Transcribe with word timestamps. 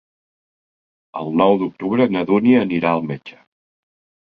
El 1.21 1.29
nou 1.43 1.59
d'octubre 1.61 2.09
na 2.17 2.25
Dúnia 2.33 2.65
anirà 2.69 2.97
al 2.97 3.09
metge. 3.13 3.41